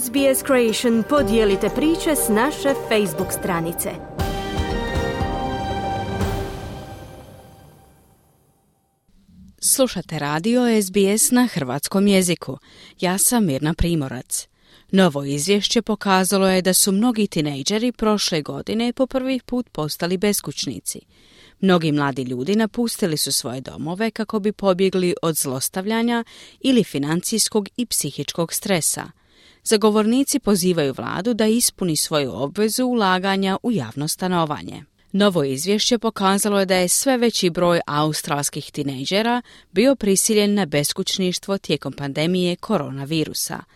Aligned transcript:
SBS 0.00 0.44
Creation 0.46 1.04
podijelite 1.08 1.68
priče 1.68 2.16
s 2.16 2.28
naše 2.28 2.74
Facebook 2.88 3.32
stranice. 3.32 3.90
Slušate 9.60 10.18
radio 10.18 10.62
SBS 10.82 11.30
na 11.30 11.46
hrvatskom 11.46 12.06
jeziku. 12.06 12.58
Ja 13.00 13.18
sam 13.18 13.46
Mirna 13.46 13.74
Primorac. 13.74 14.48
Novo 14.90 15.24
izvješće 15.24 15.82
pokazalo 15.82 16.48
je 16.48 16.62
da 16.62 16.74
su 16.74 16.92
mnogi 16.92 17.26
tinejdžeri 17.26 17.92
prošle 17.92 18.42
godine 18.42 18.92
po 18.92 19.06
prvi 19.06 19.40
put 19.46 19.68
postali 19.72 20.16
beskućnici. 20.16 21.00
Mnogi 21.60 21.92
mladi 21.92 22.22
ljudi 22.22 22.56
napustili 22.56 23.16
su 23.16 23.32
svoje 23.32 23.60
domove 23.60 24.10
kako 24.10 24.40
bi 24.40 24.52
pobjegli 24.52 25.14
od 25.22 25.36
zlostavljanja 25.36 26.24
ili 26.60 26.84
financijskog 26.84 27.68
i 27.76 27.86
psihičkog 27.86 28.52
stresa. 28.52 29.21
Zagovornici 29.64 30.38
pozivaju 30.38 30.94
vladu 30.96 31.34
da 31.34 31.46
ispuni 31.46 31.96
svoju 31.96 32.32
obvezu 32.32 32.84
ulaganja 32.84 33.58
u 33.62 33.72
javno 33.72 34.08
stanovanje. 34.08 34.84
Novo 35.12 35.44
izvješće 35.44 35.98
pokazalo 35.98 36.60
je 36.60 36.66
da 36.66 36.76
je 36.76 36.88
sve 36.88 37.16
veći 37.16 37.50
broj 37.50 37.80
australskih 37.86 38.70
tinejdžera 38.72 39.42
bio 39.72 39.94
prisiljen 39.96 40.54
na 40.54 40.66
beskućništvo 40.66 41.58
tijekom 41.58 41.92
pandemije 41.92 42.56
koronavirusa– 42.56 43.60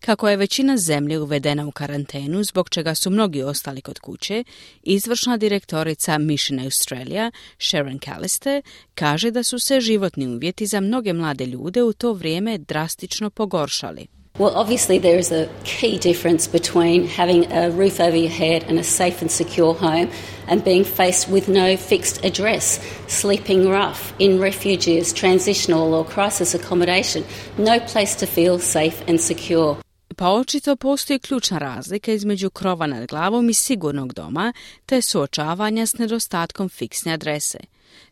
kako 0.00 0.28
je 0.28 0.36
većina 0.36 0.76
zemlje 0.76 1.18
uvedena 1.18 1.66
u 1.66 1.70
karantenu, 1.70 2.44
zbog 2.44 2.68
čega 2.68 2.94
su 2.94 3.10
mnogi 3.10 3.42
ostali 3.42 3.80
kod 3.80 3.98
kuće, 3.98 4.44
izvršna 4.82 5.36
direktorica 5.36 6.18
Mission 6.18 6.60
Australia, 6.60 7.30
Sharon 7.58 7.98
Calliste, 7.98 8.62
kaže 8.94 9.30
da 9.30 9.42
su 9.42 9.58
se 9.58 9.80
životni 9.80 10.28
uvjeti 10.28 10.66
za 10.66 10.80
mnoge 10.80 11.12
mlade 11.12 11.46
ljude 11.46 11.82
u 11.82 11.92
to 11.92 12.12
vrijeme 12.12 12.58
drastično 12.58 13.30
pogoršali. 13.30 14.17
Well, 14.38 14.54
obviously, 14.54 14.98
there 14.98 15.18
is 15.18 15.32
a 15.32 15.50
key 15.64 15.98
difference 15.98 16.46
between 16.46 17.08
having 17.08 17.50
a 17.50 17.72
roof 17.72 17.98
over 17.98 18.16
your 18.16 18.30
head 18.30 18.62
and 18.68 18.78
a 18.78 18.84
safe 18.84 19.20
and 19.20 19.28
secure 19.28 19.74
home 19.74 20.12
and 20.46 20.62
being 20.62 20.84
faced 20.84 21.28
with 21.28 21.48
no 21.48 21.76
fixed 21.76 22.24
address, 22.24 22.78
sleeping 23.08 23.68
rough 23.68 24.14
in 24.20 24.38
refuges, 24.38 25.12
transitional 25.12 25.92
or 25.92 26.04
crisis 26.04 26.54
accommodation, 26.54 27.24
no 27.58 27.80
place 27.80 28.14
to 28.14 28.26
feel 28.26 28.60
safe 28.60 29.02
and 29.08 29.20
secure. 29.20 29.76
Pa 30.18 30.30
očito 30.30 30.76
postoji 30.76 31.18
ključna 31.18 31.58
razlika 31.58 32.12
između 32.12 32.50
krova 32.50 32.86
nad 32.86 33.06
glavom 33.06 33.50
i 33.50 33.54
sigurnog 33.54 34.12
doma, 34.12 34.52
te 34.86 35.02
suočavanja 35.02 35.86
s 35.86 35.98
nedostatkom 35.98 36.68
fiksne 36.68 37.12
adrese. 37.12 37.58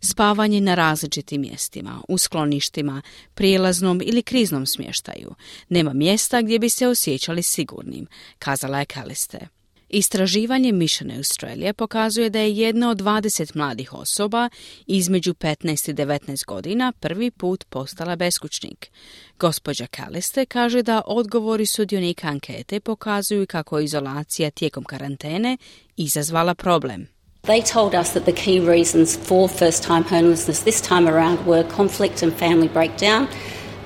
Spavanje 0.00 0.60
na 0.60 0.74
različitim 0.74 1.40
mjestima, 1.40 2.02
u 2.08 2.18
skloništima, 2.18 3.02
prijelaznom 3.34 4.02
ili 4.04 4.22
kriznom 4.22 4.66
smještaju. 4.66 5.34
Nema 5.68 5.92
mjesta 5.92 6.42
gdje 6.42 6.58
bi 6.58 6.68
se 6.68 6.88
osjećali 6.88 7.42
sigurnim, 7.42 8.06
kazala 8.38 8.78
je 8.78 8.84
Kaliste. 8.84 9.55
Istraživanje 9.88 10.72
Mission 10.72 11.10
Australia 11.10 11.72
pokazuje 11.72 12.30
da 12.30 12.38
je 12.38 12.56
jedna 12.56 12.90
od 12.90 12.98
20 12.98 13.56
mladih 13.56 13.94
osoba 13.94 14.48
između 14.86 15.34
15 15.34 15.90
i 15.90 15.94
19 15.94 16.46
godina 16.46 16.92
prvi 17.00 17.30
put 17.30 17.64
postala 17.64 18.16
beskućnik. 18.16 18.90
Gospođa 19.38 19.86
Kaliste 19.86 20.46
kaže 20.46 20.82
da 20.82 21.02
odgovori 21.06 21.66
sudionika 21.66 22.28
ankete 22.28 22.80
pokazuju 22.80 23.46
kako 23.46 23.78
je 23.78 23.84
izolacija 23.84 24.50
tijekom 24.50 24.84
karantene 24.84 25.56
izazvala 25.96 26.54
problem. 26.54 27.08
They 27.42 27.72
told 27.72 27.94
us 27.94 28.10
that 28.10 28.24
the 28.24 28.32
key 28.32 28.60
reasons 28.60 29.18
for 29.26 29.48
first 29.48 29.84
time 29.84 30.02
homelessness 30.02 30.60
this 30.60 30.80
time 30.82 31.10
around 31.10 31.38
were 31.46 31.64
conflict 31.76 32.22
and 32.22 32.32
family 32.38 32.68
breakdown, 32.72 33.26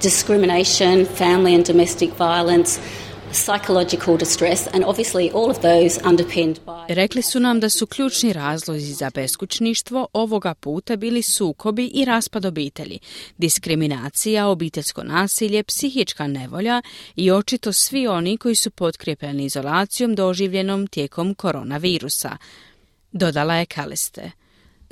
discrimination, 0.02 1.06
family 1.18 1.54
and 1.54 1.66
domestic 1.66 2.10
violence, 2.18 2.80
psychological 3.32 4.18
distress 4.18 4.66
and 4.74 4.84
obviously 4.84 5.30
all 5.34 5.50
of 5.50 5.58
those 5.58 6.08
underpinned 6.08 6.58
by 6.66 6.94
Rekli 6.94 7.22
su 7.22 7.40
nam 7.40 7.60
da 7.60 7.70
su 7.70 7.86
ključni 7.86 8.32
razlozi 8.32 8.92
za 8.92 9.10
beskućništvo 9.14 10.06
ovoga 10.12 10.54
puta 10.54 10.96
bili 10.96 11.22
sukobi 11.22 11.86
i 11.86 12.04
raspad 12.04 12.44
obitelji, 12.44 12.98
diskriminacija, 13.38 14.48
obiteljsko 14.48 15.04
nasilje, 15.04 15.62
psihička 15.62 16.26
nevolja 16.26 16.82
i 17.16 17.30
očito 17.30 17.72
svi 17.72 18.06
oni 18.06 18.36
koji 18.36 18.54
su 18.54 18.70
potkrijepljeni 18.70 19.44
izolacijom 19.44 20.14
doživljenom 20.14 20.86
tijekom 20.86 21.34
koronavirusa. 21.34 22.36
Dodala 23.12 23.54
je 23.54 23.66
Kaliste. 23.66 24.30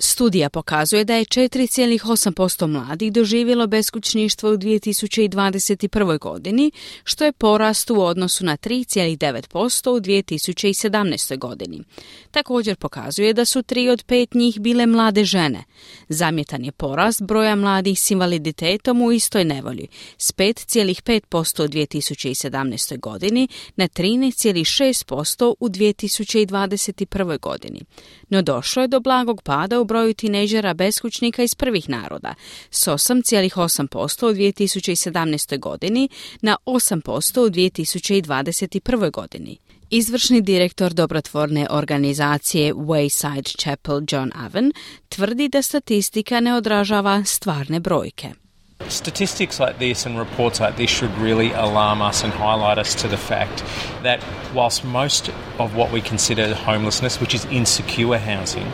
Studija 0.00 0.50
pokazuje 0.50 1.04
da 1.04 1.14
je 1.14 1.24
4,8% 1.24 2.66
mladih 2.66 3.12
doživjelo 3.12 3.66
beskućništvo 3.66 4.50
u 4.50 4.56
2021. 4.56 6.18
godini, 6.18 6.70
što 7.04 7.24
je 7.24 7.32
porast 7.32 7.90
u 7.90 8.00
odnosu 8.00 8.44
na 8.44 8.56
3,9% 8.56 9.90
u 9.90 10.00
2017. 10.00 11.38
godini. 11.38 11.84
Također 12.30 12.76
pokazuje 12.76 13.32
da 13.32 13.44
su 13.44 13.62
tri 13.62 13.88
od 13.88 14.04
pet 14.04 14.34
njih 14.34 14.60
bile 14.60 14.86
mlade 14.86 15.24
žene. 15.24 15.64
Zamjetan 16.08 16.64
je 16.64 16.72
porast 16.72 17.22
broja 17.22 17.54
mladih 17.54 18.00
s 18.00 18.10
invaliditetom 18.10 19.02
u 19.02 19.12
istoj 19.12 19.44
nevolji, 19.44 19.88
s 20.18 20.32
5,5% 20.32 21.64
u 21.64 21.68
2017. 21.68 23.00
godini 23.00 23.48
na 23.76 23.88
13,6% 23.88 25.54
u 25.60 25.68
2021. 25.68 27.40
godini. 27.40 27.80
No 28.28 28.42
došlo 28.42 28.82
je 28.82 28.88
do 28.88 29.00
blagog 29.00 29.42
pada 29.42 29.80
u 29.80 29.87
broju 29.88 30.14
tineđera 30.14 30.74
beskućnika 30.74 31.42
iz 31.42 31.54
prvih 31.54 31.88
naroda 31.88 32.34
s 32.70 32.86
8,8% 32.86 34.26
u 34.26 34.34
2017. 34.34 35.58
godini 35.58 36.08
na 36.42 36.56
8% 36.66 37.40
u 37.40 37.50
2021. 37.50 39.10
godini. 39.10 39.56
Izvršni 39.90 40.40
direktor 40.40 40.92
dobrotvorne 40.92 41.66
organizacije 41.70 42.74
Wayside 42.74 43.56
Chapel 43.58 44.00
John 44.12 44.32
Aven 44.34 44.72
tvrdi 45.08 45.48
da 45.48 45.62
statistika 45.62 46.40
ne 46.40 46.54
odražava 46.54 47.24
stvarne 47.24 47.80
brojke. 47.80 48.47
Statistics 48.86 49.60
like 49.60 49.78
this 49.78 50.06
and 50.06 50.18
reports 50.18 50.60
like 50.60 50.76
this 50.76 50.88
should 50.88 51.10
really 51.18 51.52
alarm 51.52 52.00
us 52.00 52.22
and 52.22 52.32
highlight 52.32 52.78
us 52.78 52.94
to 52.94 53.08
the 53.08 53.16
fact 53.16 53.62
that 54.02 54.24
whilst 54.54 54.84
most 54.84 55.28
of 55.58 55.74
what 55.74 55.90
we 55.92 56.00
consider 56.00 56.54
homelessness, 56.54 57.20
which 57.20 57.34
is 57.34 57.44
insecure 57.46 58.18
housing, 58.18 58.66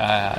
uh, 0.00 0.38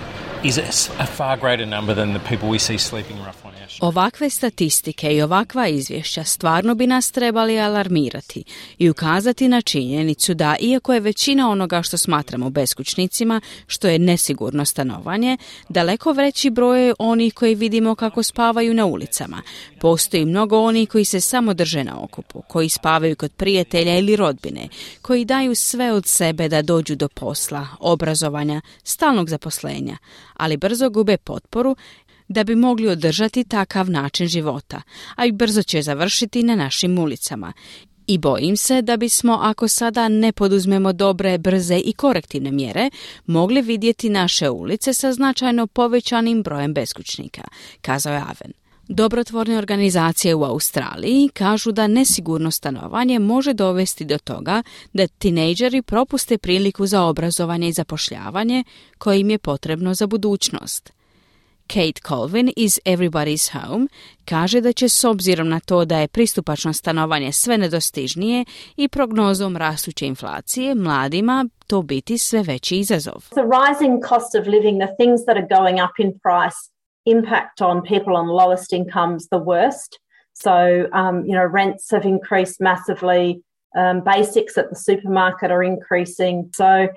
Ovakve 3.81 4.29
statistike 4.29 5.15
i 5.15 5.21
ovakva 5.21 5.67
izvješća 5.67 6.23
stvarno 6.23 6.75
bi 6.75 6.87
nas 6.87 7.11
trebali 7.11 7.59
alarmirati 7.59 8.43
i 8.77 8.89
ukazati 8.89 9.47
na 9.47 9.61
činjenicu 9.61 10.33
da, 10.33 10.55
iako 10.59 10.93
je 10.93 10.99
većina 10.99 11.49
onoga 11.49 11.81
što 11.81 11.97
smatramo 11.97 12.49
beskućnicima, 12.49 13.41
što 13.67 13.87
je 13.87 13.99
nesigurno 13.99 14.65
stanovanje, 14.65 15.37
daleko 15.69 16.11
veći 16.11 16.49
broj 16.49 16.93
onih 16.99 17.33
koji 17.33 17.55
vidimo 17.55 17.95
kako 17.95 18.23
spavaju 18.23 18.73
na 18.73 18.85
ulicama. 18.85 19.41
Postoji 19.79 20.25
mnogo 20.25 20.59
onih 20.59 20.89
koji 20.89 21.05
se 21.05 21.21
samo 21.21 21.53
drže 21.53 21.83
na 21.83 22.03
okupu, 22.03 22.41
koji 22.47 22.69
spavaju 22.69 23.15
kod 23.15 23.31
prijatelja 23.31 23.97
ili 23.97 24.15
rodbine, 24.15 24.67
koji 25.01 25.25
daju 25.25 25.55
sve 25.55 25.91
od 25.91 26.05
sebe 26.05 26.49
da 26.49 26.61
dođu 26.61 26.95
do 26.95 27.07
posla, 27.07 27.67
obrazovanja, 27.79 28.61
stalnog 28.83 29.29
zaposlenja, 29.29 29.97
ali 30.37 30.57
brzo 30.57 30.89
gube 30.89 31.17
potporu 31.17 31.75
da 32.27 32.43
bi 32.43 32.55
mogli 32.55 32.87
održati 32.87 33.43
takav 33.43 33.89
način 33.89 34.27
života, 34.27 34.81
a 35.15 35.25
i 35.25 35.31
brzo 35.31 35.63
će 35.63 35.81
završiti 35.81 36.43
na 36.43 36.55
našim 36.55 36.99
ulicama. 36.99 37.53
I 38.07 38.17
bojim 38.17 38.57
se 38.57 38.81
da 38.81 38.97
bismo, 38.97 39.39
ako 39.41 39.67
sada 39.67 40.07
ne 40.07 40.31
poduzmemo 40.31 40.93
dobre, 40.93 41.37
brze 41.37 41.81
i 41.85 41.93
korektivne 41.93 42.51
mjere, 42.51 42.89
mogli 43.25 43.61
vidjeti 43.61 44.09
naše 44.09 44.49
ulice 44.49 44.93
sa 44.93 45.13
značajno 45.13 45.67
povećanim 45.67 46.43
brojem 46.43 46.73
beskućnika, 46.73 47.41
kazao 47.81 48.13
je 48.13 48.19
Aven. 48.19 48.64
Dobrotvorne 48.87 49.57
organizacije 49.57 50.35
u 50.35 50.43
Australiji 50.43 51.29
kažu 51.33 51.71
da 51.71 51.87
nesigurno 51.87 52.51
stanovanje 52.51 53.19
može 53.19 53.53
dovesti 53.53 54.05
do 54.05 54.17
toga 54.17 54.63
da 54.93 55.07
tinejdžeri 55.07 55.81
propuste 55.81 56.37
priliku 56.37 56.85
za 56.85 57.03
obrazovanje 57.03 57.67
i 57.67 57.73
zapošljavanje 57.73 58.63
koje 58.97 59.19
im 59.19 59.29
je 59.29 59.37
potrebno 59.37 59.93
za 59.93 60.07
budućnost. 60.07 60.93
Kate 61.67 62.01
Colvin 62.07 62.51
iz 62.57 62.79
Everybody's 62.85 63.51
Home 63.51 63.87
kaže 64.25 64.61
da 64.61 64.73
će 64.73 64.89
s 64.89 65.03
obzirom 65.03 65.49
na 65.49 65.59
to 65.59 65.85
da 65.85 65.99
je 65.99 66.07
pristupačno 66.07 66.73
stanovanje 66.73 67.31
sve 67.31 67.57
nedostižnije 67.57 68.45
i 68.77 68.87
prognozom 68.87 69.57
rastuće 69.57 70.07
inflacije 70.07 70.75
mladima 70.75 71.45
to 71.67 71.81
biti 71.81 72.17
sve 72.17 72.43
veći 72.43 72.75
izazov. 72.75 73.21
The 73.29 73.45
rising 73.59 73.99
cost 74.09 74.35
of 74.39 74.47
living, 74.47 74.81
the 74.81 74.95
things 74.99 75.21
that 75.25 75.37
are 75.37 75.47
going 75.57 75.77
up 75.85 75.95
in 75.99 76.11
price 76.11 76.74
impact 77.05 77.61
on 77.61 77.81
people 77.81 78.15
on 78.15 78.27
lowest 78.27 78.73
incomes 78.73 79.27
the 79.27 79.37
worst. 79.37 79.99
So, 80.33 80.87
um, 80.91 81.25
you 81.25 81.33
know, 81.33 81.45
rents 81.45 81.91
have 81.91 82.05
increased 82.05 82.59
massively. 82.59 83.41
Um, 83.75 84.01
basics 84.03 84.57
at 84.57 84.69
the 84.69 84.75
supermarket 84.75 85.51
are 85.51 85.63
increasing. 85.63 86.49
So 86.53 86.87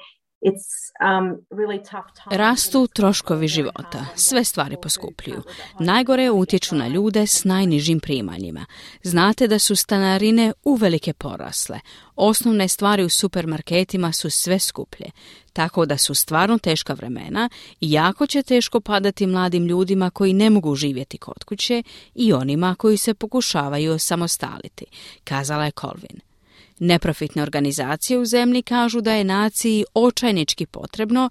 Rastu 2.31 2.87
troškovi 2.87 3.49
života, 3.49 4.07
sve 4.15 4.45
stvari 4.45 4.77
poskupljuju. 4.83 5.43
Najgore 5.81 6.31
utječu 6.31 6.75
na 6.75 6.89
ljude 6.89 7.27
s 7.27 7.45
najnižim 7.45 8.01
primanjima. 8.01 8.67
Znate 9.03 9.49
da 9.49 9.59
su 9.59 9.77
stanarine 9.77 10.53
uvelike 10.65 11.13
porasle. 11.13 11.81
Osnovne 12.17 12.69
stvari 12.69 13.05
u 13.05 13.09
supermarketima 13.09 14.13
su 14.13 14.31
sve 14.31 14.59
skuplje. 14.59 15.11
Tako 15.53 15.87
da 15.87 15.97
su 15.97 16.15
stvarno 16.15 16.59
teška 16.59 16.95
vremena 16.95 17.49
i 17.81 17.93
jako 17.93 18.27
će 18.27 18.43
teško 18.43 18.81
padati 18.81 19.27
mladim 19.27 19.67
ljudima 19.67 20.11
koji 20.11 20.33
ne 20.33 20.51
mogu 20.51 20.75
živjeti 20.75 21.19
kod 21.19 21.45
kuće 21.45 21.83
i 22.15 22.33
onima 22.33 22.75
koji 22.79 22.97
se 22.97 23.15
pokušavaju 23.15 23.93
osamostaliti, 23.93 24.85
kazala 25.25 25.65
je 25.65 25.73
Colvin. 25.81 26.28
Neprofitne 26.79 27.43
organizacije 27.43 28.19
u 28.19 28.25
zemlji 28.25 28.63
kažu 28.63 29.01
da 29.01 29.13
je 29.13 29.25
naciji 29.25 29.85
očajnički 29.95 30.67
potrebno 30.67 31.31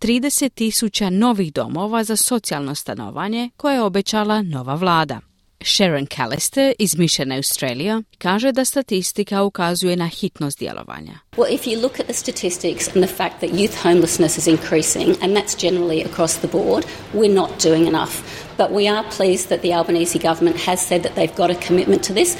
30 0.00 0.48
tisuća 0.54 1.10
novih 1.10 1.52
domova 1.52 2.04
za 2.04 2.16
socijalno 2.16 2.74
stanovanje 2.74 3.50
koje 3.56 3.74
je 3.74 3.82
obećala 3.82 4.42
nova 4.42 4.74
vlada. 4.74 5.20
Sharon 5.64 6.06
Callister 6.06 6.74
iz 6.78 6.96
Mission 6.96 7.32
Australia 7.32 8.02
kaže 8.18 8.52
da 8.52 8.64
statistika 8.64 9.42
ukazuje 9.42 9.96
na 9.96 10.06
hitnost 10.06 10.58
djelovanja. 10.58 11.18
Well, 11.36 11.54
if 11.54 11.66
you 11.66 11.82
look 11.82 12.00
at 12.00 12.06
the 12.06 12.14
statistics 12.14 12.88
and 12.94 13.04
the 13.04 13.14
fact 13.14 13.40
that 13.40 13.50
youth 13.50 13.82
homelessness 13.82 14.38
is 14.38 14.46
increasing, 14.46 15.16
and 15.22 15.36
that's 15.36 15.60
generally 15.60 16.04
across 16.04 16.38
the 16.38 16.48
board, 16.48 16.84
we're 17.14 17.34
not 17.34 17.50
doing 17.64 17.86
enough. 17.86 18.12
But 18.58 18.70
we 18.70 18.88
are 18.88 19.04
pleased 19.16 19.48
that 19.48 19.60
the 19.62 19.74
Albanese 19.74 20.18
government 20.18 20.56
has 20.56 20.86
said 20.86 21.02
that 21.02 21.14
they've 21.14 21.36
got 21.36 21.50
a 21.50 21.66
commitment 21.66 22.04
to 22.04 22.12
this. 22.14 22.36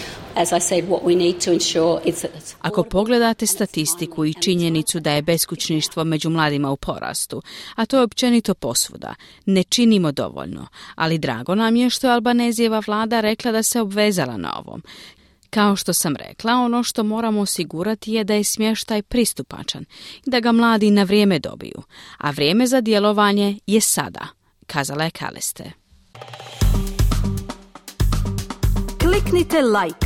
Ako 2.60 2.82
pogledate 2.82 3.46
statistiku 3.46 4.24
i 4.24 4.34
činjenicu 4.34 5.00
da 5.00 5.12
je 5.12 5.22
beskućništvo 5.22 6.04
među 6.04 6.30
mladima 6.30 6.70
u 6.70 6.76
porastu, 6.76 7.42
a 7.74 7.86
to 7.86 7.96
je 7.96 8.02
općenito 8.02 8.54
posvuda, 8.54 9.14
ne 9.46 9.62
činimo 9.62 10.12
dovoljno, 10.12 10.66
ali 10.94 11.18
drago 11.18 11.54
nam 11.54 11.76
je 11.76 11.90
što 11.90 12.06
je 12.06 12.12
Albanezijeva 12.12 12.82
vlada 12.86 13.20
rekla 13.20 13.52
da 13.52 13.62
se 13.62 13.80
obvezala 13.80 14.36
na 14.36 14.58
ovom. 14.58 14.82
Kao 15.50 15.76
što 15.76 15.92
sam 15.92 16.16
rekla, 16.16 16.52
ono 16.52 16.82
što 16.82 17.02
moramo 17.02 17.40
osigurati 17.40 18.12
je 18.12 18.24
da 18.24 18.34
je 18.34 18.44
smještaj 18.44 19.02
pristupačan 19.02 19.84
i 20.26 20.30
da 20.30 20.40
ga 20.40 20.52
mladi 20.52 20.90
na 20.90 21.02
vrijeme 21.02 21.38
dobiju, 21.38 21.82
a 22.18 22.30
vrijeme 22.30 22.66
za 22.66 22.80
djelovanje 22.80 23.58
je 23.66 23.80
sada, 23.80 24.26
kazala 24.66 25.04
je 25.04 25.10
Kaleste. 25.10 25.72
Kliknite 29.00 29.62
like 29.62 30.05